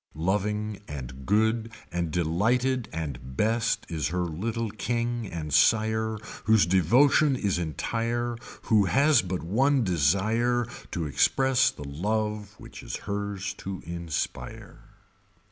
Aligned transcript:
Loving 0.15 0.81
and 0.87 1.27
good 1.27 1.71
and 1.91 2.09
delighted 2.09 2.89
and 2.91 3.37
best 3.37 3.85
is 3.87 4.07
her 4.07 4.23
little 4.23 4.71
King 4.71 5.27
and 5.27 5.53
Sire 5.53 6.17
whose 6.45 6.65
devotion 6.65 7.35
is 7.35 7.59
entire 7.59 8.35
who 8.63 8.85
has 8.85 9.21
but 9.21 9.43
one 9.43 9.83
desire 9.83 10.65
to 10.89 11.05
express 11.05 11.69
the 11.69 11.87
love 11.87 12.55
which 12.57 12.81
is 12.81 12.95
hers 13.05 13.53
to 13.59 13.83
inspire. 13.85 14.79